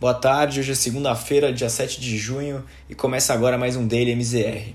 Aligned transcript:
Boa 0.00 0.12
tarde, 0.12 0.58
hoje 0.58 0.72
é 0.72 0.74
segunda-feira, 0.74 1.52
dia 1.52 1.70
7 1.70 2.00
de 2.00 2.18
junho 2.18 2.64
e 2.90 2.96
começa 2.96 3.32
agora 3.32 3.56
mais 3.56 3.76
um 3.76 3.86
Daily 3.86 4.10
MZR. 4.10 4.74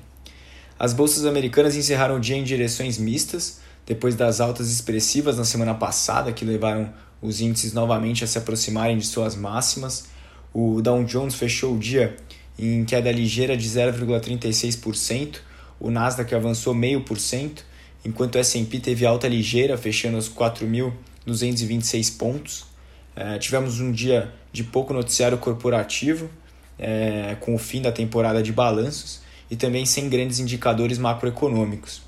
As 0.79 0.93
bolsas 0.93 1.25
americanas 1.25 1.75
encerraram 1.75 2.15
o 2.15 2.19
dia 2.21 2.37
em 2.37 2.43
direções 2.43 2.97
mistas, 2.97 3.59
depois 3.85 4.15
das 4.15 4.39
altas 4.39 4.71
expressivas 4.71 5.37
na 5.37 5.43
semana 5.43 5.73
passada 5.75 6.31
que 6.31 6.45
levaram 6.45 6.93
os 7.21 7.41
índices 7.41 7.73
novamente 7.73 8.23
a 8.23 8.27
se 8.27 8.37
aproximarem 8.37 8.97
de 8.97 9.05
suas 9.05 9.35
máximas. 9.35 10.05
O 10.53 10.81
Dow 10.81 11.03
Jones 11.03 11.35
fechou 11.35 11.75
o 11.75 11.77
dia 11.77 12.15
em 12.57 12.85
queda 12.85 13.11
ligeira 13.11 13.57
de 13.57 13.67
0,36%, 13.67 15.39
o 15.81 15.91
Nasdaq 15.91 16.33
avançou 16.33 16.73
0,5%, 16.73 17.59
enquanto 18.05 18.35
o 18.35 18.37
S&P 18.37 18.79
teve 18.79 19.05
alta 19.05 19.27
ligeira, 19.27 19.77
fechando 19.77 20.15
aos 20.15 20.29
4.226 20.29 22.17
pontos. 22.17 22.69
É, 23.15 23.37
tivemos 23.37 23.79
um 23.79 23.91
dia 23.91 24.33
de 24.51 24.63
pouco 24.63 24.93
noticiário 24.93 25.37
corporativo, 25.37 26.29
é, 26.77 27.35
com 27.39 27.53
o 27.53 27.57
fim 27.57 27.81
da 27.81 27.91
temporada 27.91 28.41
de 28.41 28.51
balanços 28.51 29.21
e 29.51 29.55
também 29.55 29.85
sem 29.85 30.09
grandes 30.09 30.39
indicadores 30.39 30.97
macroeconômicos. 30.97 32.01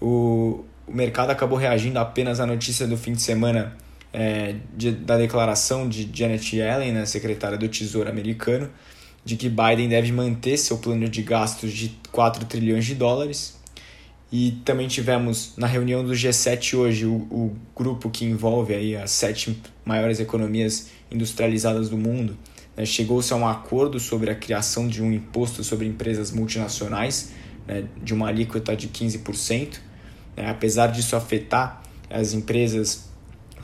O, 0.00 0.64
o 0.86 0.92
mercado 0.92 1.30
acabou 1.30 1.58
reagindo 1.58 1.98
apenas 1.98 2.40
à 2.40 2.46
notícia 2.46 2.86
do 2.86 2.96
fim 2.96 3.12
de 3.12 3.22
semana 3.22 3.76
é, 4.12 4.56
de, 4.76 4.92
da 4.92 5.16
declaração 5.16 5.88
de 5.88 6.08
Janet 6.12 6.56
Yellen, 6.56 6.92
né, 6.92 7.06
secretária 7.06 7.58
do 7.58 7.68
Tesouro 7.68 8.08
americano, 8.08 8.70
de 9.24 9.36
que 9.36 9.48
Biden 9.48 9.88
deve 9.88 10.12
manter 10.12 10.56
seu 10.56 10.78
plano 10.78 11.08
de 11.08 11.22
gastos 11.22 11.72
de 11.72 11.98
4 12.12 12.44
trilhões 12.46 12.84
de 12.84 12.94
dólares 12.94 13.57
e 14.30 14.52
também 14.64 14.86
tivemos 14.88 15.54
na 15.56 15.66
reunião 15.66 16.04
do 16.04 16.12
G7 16.12 16.74
hoje 16.74 17.06
o, 17.06 17.14
o 17.30 17.56
grupo 17.74 18.10
que 18.10 18.26
envolve 18.26 18.74
aí 18.74 18.94
as 18.94 19.10
sete 19.10 19.58
maiores 19.84 20.20
economias 20.20 20.90
industrializadas 21.10 21.88
do 21.88 21.96
mundo. 21.96 22.36
Né, 22.76 22.84
Chegou-se 22.84 23.32
a 23.32 23.36
um 23.36 23.48
acordo 23.48 23.98
sobre 23.98 24.30
a 24.30 24.34
criação 24.34 24.86
de 24.86 25.02
um 25.02 25.10
imposto 25.10 25.64
sobre 25.64 25.86
empresas 25.86 26.30
multinacionais, 26.30 27.32
né, 27.66 27.84
de 28.02 28.12
uma 28.12 28.28
alíquota 28.28 28.76
de 28.76 28.88
15%. 28.88 29.78
Né, 30.36 30.50
apesar 30.50 30.88
disso 30.88 31.16
afetar 31.16 31.82
as 32.10 32.34
empresas, 32.34 33.08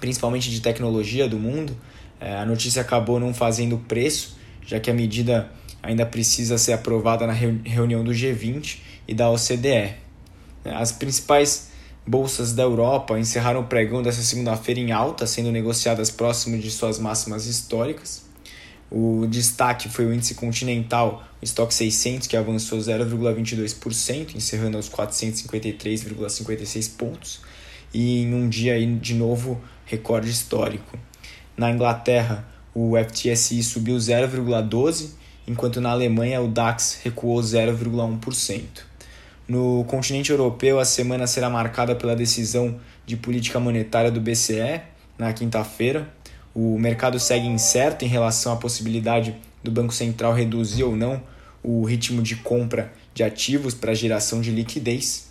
principalmente 0.00 0.50
de 0.50 0.62
tecnologia 0.62 1.28
do 1.28 1.38
mundo, 1.38 1.76
é, 2.18 2.36
a 2.36 2.46
notícia 2.46 2.80
acabou 2.80 3.20
não 3.20 3.34
fazendo 3.34 3.76
preço, 3.76 4.38
já 4.64 4.80
que 4.80 4.90
a 4.90 4.94
medida 4.94 5.50
ainda 5.82 6.06
precisa 6.06 6.56
ser 6.56 6.72
aprovada 6.72 7.26
na 7.26 7.34
reunião 7.34 8.02
do 8.02 8.12
G20 8.12 8.78
e 9.06 9.12
da 9.12 9.30
OCDE. 9.30 10.03
As 10.64 10.92
principais 10.92 11.68
bolsas 12.06 12.52
da 12.52 12.62
Europa 12.62 13.18
encerraram 13.18 13.60
o 13.60 13.64
pregão 13.64 14.02
dessa 14.02 14.22
segunda-feira 14.22 14.80
em 14.80 14.92
alta, 14.92 15.26
sendo 15.26 15.50
negociadas 15.50 16.10
próximo 16.10 16.58
de 16.58 16.70
suas 16.70 16.98
máximas 16.98 17.46
históricas. 17.46 18.22
O 18.90 19.26
destaque 19.26 19.88
foi 19.88 20.06
o 20.06 20.14
índice 20.14 20.34
continental, 20.34 21.24
o 21.40 21.44
estoque 21.44 21.74
600, 21.74 22.28
que 22.28 22.36
avançou 22.36 22.78
0,22%, 22.78 24.36
encerrando 24.36 24.76
aos 24.76 24.88
453,56 24.88 26.96
pontos, 26.96 27.40
e 27.92 28.22
em 28.22 28.34
um 28.34 28.48
dia 28.48 28.74
de 28.96 29.14
novo 29.14 29.60
recorde 29.84 30.30
histórico. 30.30 30.98
Na 31.56 31.70
Inglaterra, 31.70 32.46
o 32.74 32.94
FTSE 32.96 33.62
subiu 33.62 33.96
0,12%, 33.96 35.10
enquanto 35.46 35.80
na 35.80 35.90
Alemanha 35.90 36.40
o 36.40 36.48
DAX 36.48 37.00
recuou 37.02 37.40
0,1%. 37.40 38.93
No 39.46 39.84
continente 39.84 40.30
europeu, 40.30 40.80
a 40.80 40.84
semana 40.84 41.26
será 41.26 41.50
marcada 41.50 41.94
pela 41.94 42.16
decisão 42.16 42.80
de 43.04 43.16
política 43.16 43.60
monetária 43.60 44.10
do 44.10 44.20
BCE 44.20 44.80
na 45.18 45.32
quinta-feira. 45.32 46.08
O 46.54 46.78
mercado 46.78 47.18
segue 47.18 47.46
incerto 47.46 48.04
em 48.04 48.08
relação 48.08 48.52
à 48.52 48.56
possibilidade 48.56 49.34
do 49.62 49.70
Banco 49.70 49.92
Central 49.92 50.32
reduzir 50.32 50.84
ou 50.84 50.96
não 50.96 51.22
o 51.62 51.84
ritmo 51.84 52.22
de 52.22 52.36
compra 52.36 52.92
de 53.12 53.22
ativos 53.22 53.74
para 53.74 53.94
geração 53.94 54.40
de 54.40 54.50
liquidez. 54.50 55.30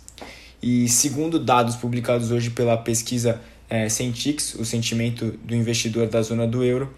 E 0.62 0.88
segundo 0.88 1.38
dados 1.38 1.76
publicados 1.76 2.30
hoje 2.30 2.50
pela 2.50 2.76
pesquisa 2.76 3.40
é, 3.68 3.88
Centix, 3.88 4.54
o 4.54 4.64
sentimento 4.64 5.32
do 5.44 5.54
investidor 5.54 6.08
da 6.08 6.22
zona 6.22 6.46
do 6.46 6.62
euro 6.62 6.92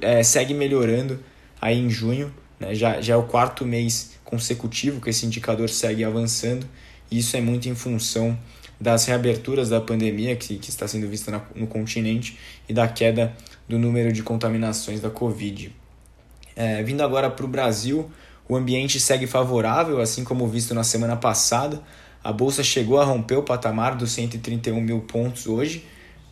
é, 0.00 0.22
segue 0.22 0.52
melhorando 0.52 1.18
aí 1.60 1.78
em 1.78 1.88
junho, 1.88 2.32
né? 2.58 2.74
já, 2.74 3.00
já 3.00 3.14
é 3.14 3.16
o 3.16 3.22
quarto 3.22 3.64
mês 3.64 4.12
consecutivo 4.30 5.00
que 5.00 5.10
esse 5.10 5.26
indicador 5.26 5.68
segue 5.68 6.04
avançando, 6.04 6.66
e 7.10 7.18
isso 7.18 7.36
é 7.36 7.40
muito 7.40 7.68
em 7.68 7.74
função 7.74 8.38
das 8.80 9.04
reaberturas 9.04 9.68
da 9.68 9.80
pandemia 9.80 10.34
que, 10.36 10.56
que 10.56 10.70
está 10.70 10.88
sendo 10.88 11.06
vista 11.08 11.30
na, 11.30 11.42
no 11.54 11.66
continente 11.66 12.38
e 12.68 12.72
da 12.72 12.88
queda 12.88 13.36
do 13.68 13.78
número 13.78 14.10
de 14.12 14.22
contaminações 14.22 15.00
da 15.00 15.10
Covid. 15.10 15.74
É, 16.56 16.82
vindo 16.82 17.02
agora 17.02 17.28
para 17.28 17.44
o 17.44 17.48
Brasil, 17.48 18.10
o 18.48 18.56
ambiente 18.56 18.98
segue 18.98 19.26
favorável, 19.26 20.00
assim 20.00 20.24
como 20.24 20.48
visto 20.48 20.74
na 20.74 20.82
semana 20.82 21.16
passada. 21.16 21.82
A 22.24 22.32
bolsa 22.32 22.62
chegou 22.62 22.98
a 23.00 23.04
romper 23.04 23.36
o 23.36 23.42
patamar 23.42 23.94
dos 23.94 24.12
131 24.12 24.80
mil 24.80 25.00
pontos 25.00 25.46
hoje, 25.46 25.84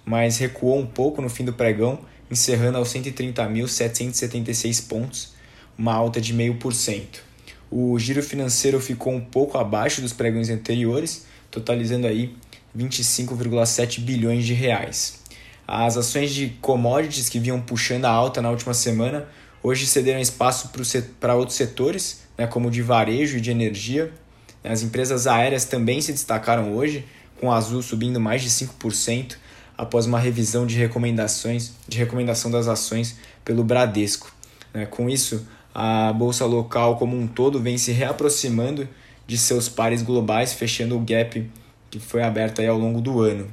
mas 0.04 0.38
recuou 0.38 0.78
um 0.78 0.86
pouco 0.86 1.20
no 1.20 1.28
fim 1.28 1.44
do 1.44 1.52
pregão, 1.52 1.98
encerrando 2.30 2.78
aos 2.78 2.88
130.776 2.92 4.88
pontos, 4.88 5.34
uma 5.76 5.94
alta 5.94 6.20
de 6.20 6.34
0,5%. 6.34 7.27
O 7.70 7.98
giro 7.98 8.22
financeiro 8.22 8.80
ficou 8.80 9.12
um 9.12 9.20
pouco 9.20 9.58
abaixo 9.58 10.00
dos 10.00 10.12
pregões 10.12 10.48
anteriores, 10.48 11.26
totalizando 11.50 12.06
aí 12.06 12.34
25,7 12.76 14.00
bilhões 14.00 14.44
de 14.44 14.54
reais. 14.54 15.20
As 15.66 15.96
ações 15.98 16.32
de 16.32 16.48
commodities 16.62 17.28
que 17.28 17.38
vinham 17.38 17.60
puxando 17.60 18.06
a 18.06 18.10
alta 18.10 18.40
na 18.40 18.50
última 18.50 18.72
semana 18.72 19.28
hoje 19.62 19.86
cederam 19.86 20.20
espaço 20.20 20.70
para 21.20 21.34
outros 21.34 21.56
setores, 21.56 22.22
né, 22.38 22.46
como 22.46 22.70
de 22.70 22.80
varejo 22.80 23.36
e 23.36 23.40
de 23.40 23.50
energia. 23.50 24.10
As 24.64 24.82
empresas 24.82 25.26
aéreas 25.26 25.64
também 25.66 26.00
se 26.00 26.12
destacaram 26.12 26.74
hoje, 26.74 27.04
com 27.38 27.52
a 27.52 27.56
Azul 27.56 27.82
subindo 27.82 28.18
mais 28.18 28.42
de 28.42 28.48
5% 28.48 29.36
após 29.76 30.06
uma 30.06 30.18
revisão 30.18 30.66
de 30.66 30.76
recomendações 30.76 31.72
de 31.86 31.98
recomendação 31.98 32.50
das 32.50 32.66
ações 32.66 33.16
pelo 33.44 33.62
Bradesco. 33.62 34.32
Né. 34.74 34.86
Com 34.86 35.08
isso, 35.08 35.46
a 35.80 36.12
bolsa 36.12 36.44
local 36.44 36.96
como 36.96 37.16
um 37.16 37.28
todo 37.28 37.60
vem 37.60 37.78
se 37.78 37.92
reaproximando 37.92 38.88
de 39.28 39.38
seus 39.38 39.68
pares 39.68 40.02
globais, 40.02 40.52
fechando 40.52 40.96
o 40.96 41.00
gap 41.00 41.48
que 41.88 42.00
foi 42.00 42.20
aberto 42.20 42.60
aí 42.60 42.66
ao 42.66 42.76
longo 42.76 43.00
do 43.00 43.20
ano. 43.20 43.46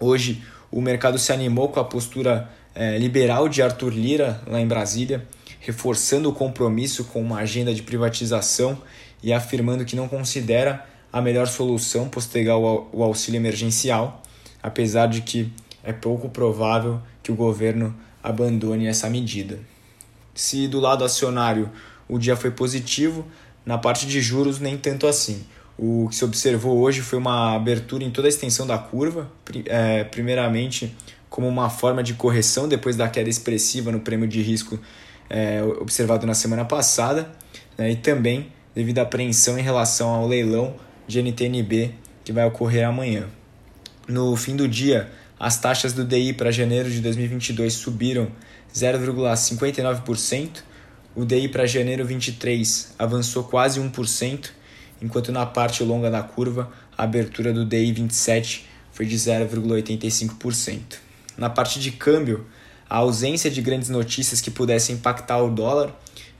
Hoje, 0.00 0.40
o 0.70 0.80
mercado 0.80 1.18
se 1.18 1.32
animou 1.32 1.68
com 1.70 1.80
a 1.80 1.84
postura 1.84 2.48
é, 2.76 2.96
liberal 2.96 3.48
de 3.48 3.60
Arthur 3.60 3.92
Lira, 3.92 4.40
lá 4.46 4.60
em 4.60 4.68
Brasília, 4.68 5.26
reforçando 5.58 6.28
o 6.28 6.32
compromisso 6.32 7.02
com 7.06 7.20
uma 7.20 7.38
agenda 7.38 7.74
de 7.74 7.82
privatização 7.82 8.80
e 9.20 9.32
afirmando 9.32 9.84
que 9.84 9.96
não 9.96 10.06
considera 10.06 10.86
a 11.12 11.20
melhor 11.20 11.48
solução 11.48 12.08
postergar 12.08 12.56
o 12.56 13.02
auxílio 13.02 13.36
emergencial, 13.36 14.22
apesar 14.62 15.08
de 15.08 15.22
que 15.22 15.52
é 15.82 15.92
pouco 15.92 16.28
provável 16.28 17.02
que 17.20 17.32
o 17.32 17.34
governo 17.34 17.92
abandone 18.22 18.86
essa 18.86 19.10
medida. 19.10 19.58
Se 20.38 20.68
do 20.68 20.78
lado 20.78 21.02
acionário 21.02 21.68
o 22.08 22.16
dia 22.16 22.36
foi 22.36 22.52
positivo, 22.52 23.26
na 23.66 23.76
parte 23.76 24.06
de 24.06 24.20
juros 24.20 24.60
nem 24.60 24.78
tanto 24.78 25.08
assim. 25.08 25.44
O 25.76 26.06
que 26.08 26.14
se 26.14 26.24
observou 26.24 26.78
hoje 26.78 27.00
foi 27.00 27.18
uma 27.18 27.56
abertura 27.56 28.04
em 28.04 28.10
toda 28.12 28.28
a 28.28 28.30
extensão 28.30 28.64
da 28.64 28.78
curva, 28.78 29.28
é, 29.66 30.04
primeiramente 30.04 30.96
como 31.28 31.48
uma 31.48 31.68
forma 31.68 32.04
de 32.04 32.14
correção 32.14 32.68
depois 32.68 32.94
da 32.94 33.08
queda 33.08 33.28
expressiva 33.28 33.90
no 33.90 33.98
prêmio 33.98 34.28
de 34.28 34.40
risco 34.40 34.78
é, 35.28 35.60
observado 35.80 36.24
na 36.24 36.34
semana 36.34 36.64
passada, 36.64 37.32
né, 37.76 37.90
e 37.90 37.96
também 37.96 38.52
devido 38.76 39.00
à 39.00 39.02
apreensão 39.02 39.58
em 39.58 39.62
relação 39.62 40.08
ao 40.10 40.28
leilão 40.28 40.76
de 41.08 41.20
NTNB 41.20 41.94
que 42.22 42.32
vai 42.32 42.46
ocorrer 42.46 42.86
amanhã. 42.86 43.26
No 44.06 44.36
fim 44.36 44.54
do 44.54 44.68
dia, 44.68 45.10
as 45.38 45.58
taxas 45.60 45.92
do 45.92 46.04
DI 46.04 46.32
para 46.32 46.50
janeiro 46.50 46.90
de 46.90 47.00
2022 47.00 47.74
subiram 47.74 48.28
0,59%. 48.74 50.62
O 51.14 51.24
DI 51.24 51.48
para 51.48 51.66
janeiro 51.66 52.04
23 52.04 52.94
avançou 52.98 53.44
quase 53.44 53.80
1%, 53.80 54.50
enquanto 55.00 55.30
na 55.30 55.46
parte 55.46 55.82
longa 55.84 56.10
da 56.10 56.22
curva 56.22 56.70
a 56.96 57.04
abertura 57.04 57.52
do 57.52 57.64
DI 57.64 57.92
27 57.92 58.66
foi 58.92 59.06
de 59.06 59.16
0,85%. 59.16 60.80
Na 61.36 61.48
parte 61.48 61.78
de 61.78 61.92
câmbio, 61.92 62.44
a 62.90 62.96
ausência 62.96 63.48
de 63.48 63.62
grandes 63.62 63.88
notícias 63.88 64.40
que 64.40 64.50
pudessem 64.50 64.96
impactar 64.96 65.38
o 65.38 65.50
dólar 65.50 65.94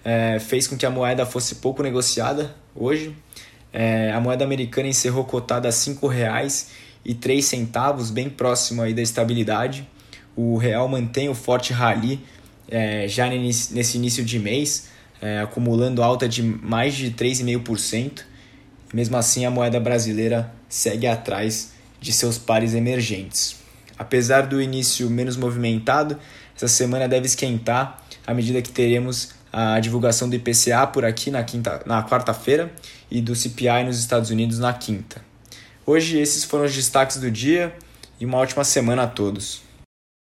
é, 0.04 0.40
fez 0.40 0.66
com 0.66 0.76
que 0.76 0.84
a 0.84 0.90
moeda 0.90 1.24
fosse 1.24 1.56
pouco 1.56 1.82
negociada 1.82 2.54
hoje. 2.74 3.14
É, 3.72 4.10
a 4.10 4.20
moeda 4.20 4.44
americana 4.44 4.88
encerrou 4.88 5.24
cotada 5.24 5.68
a 5.68 5.70
R$ 5.70 5.76
5,03, 7.06 8.12
bem 8.12 8.28
próximo 8.28 8.82
aí 8.82 8.94
da 8.94 9.02
estabilidade 9.02 9.86
o 10.38 10.56
real 10.56 10.88
mantém 10.88 11.28
o 11.28 11.34
forte 11.34 11.72
rally 11.72 12.20
é, 12.70 13.08
já 13.08 13.28
nesse 13.28 13.96
início 13.96 14.24
de 14.24 14.38
mês, 14.38 14.88
é, 15.20 15.40
acumulando 15.40 16.00
alta 16.00 16.28
de 16.28 16.44
mais 16.44 16.94
de 16.94 17.10
3,5%. 17.10 18.20
Mesmo 18.94 19.16
assim, 19.16 19.44
a 19.44 19.50
moeda 19.50 19.80
brasileira 19.80 20.52
segue 20.68 21.08
atrás 21.08 21.72
de 22.00 22.12
seus 22.12 22.38
pares 22.38 22.72
emergentes. 22.72 23.56
Apesar 23.98 24.42
do 24.42 24.62
início 24.62 25.10
menos 25.10 25.36
movimentado, 25.36 26.16
essa 26.54 26.68
semana 26.68 27.08
deve 27.08 27.26
esquentar 27.26 28.00
à 28.24 28.32
medida 28.32 28.62
que 28.62 28.70
teremos 28.70 29.30
a 29.52 29.80
divulgação 29.80 30.28
do 30.28 30.36
IPCA 30.36 30.86
por 30.86 31.04
aqui 31.04 31.32
na, 31.32 31.42
quinta, 31.42 31.82
na 31.84 32.04
quarta-feira 32.04 32.72
e 33.10 33.20
do 33.20 33.34
CPI 33.34 33.82
nos 33.84 33.98
Estados 33.98 34.30
Unidos 34.30 34.60
na 34.60 34.72
quinta. 34.72 35.27
Hoje 35.90 36.18
esses 36.18 36.44
foram 36.44 36.66
os 36.66 36.74
destaques 36.74 37.16
do 37.16 37.30
dia 37.30 37.74
e 38.20 38.26
uma 38.26 38.36
ótima 38.36 38.62
semana 38.62 39.04
a 39.04 39.06
todos. 39.06 39.62